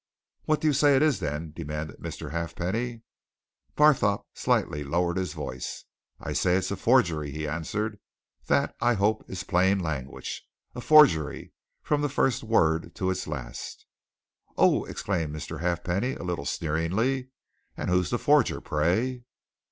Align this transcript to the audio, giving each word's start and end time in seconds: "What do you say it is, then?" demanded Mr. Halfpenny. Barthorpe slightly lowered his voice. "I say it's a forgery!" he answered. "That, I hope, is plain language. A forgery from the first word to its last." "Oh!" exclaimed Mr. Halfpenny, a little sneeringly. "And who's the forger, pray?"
"What 0.45 0.59
do 0.61 0.65
you 0.67 0.73
say 0.73 0.95
it 0.95 1.03
is, 1.03 1.19
then?" 1.19 1.51
demanded 1.51 1.97
Mr. 1.99 2.31
Halfpenny. 2.31 3.03
Barthorpe 3.75 4.25
slightly 4.33 4.83
lowered 4.83 5.17
his 5.17 5.33
voice. 5.33 5.85
"I 6.19 6.33
say 6.33 6.55
it's 6.55 6.71
a 6.71 6.75
forgery!" 6.75 7.29
he 7.29 7.47
answered. 7.47 7.99
"That, 8.47 8.75
I 8.81 8.95
hope, 8.95 9.23
is 9.29 9.43
plain 9.43 9.77
language. 9.77 10.43
A 10.73 10.81
forgery 10.81 11.53
from 11.83 12.01
the 12.01 12.09
first 12.09 12.43
word 12.43 12.95
to 12.95 13.11
its 13.11 13.27
last." 13.27 13.85
"Oh!" 14.57 14.85
exclaimed 14.85 15.35
Mr. 15.35 15.59
Halfpenny, 15.61 16.15
a 16.15 16.23
little 16.23 16.45
sneeringly. 16.45 17.29
"And 17.77 17.91
who's 17.91 18.09
the 18.09 18.17
forger, 18.17 18.59
pray?" 18.59 19.25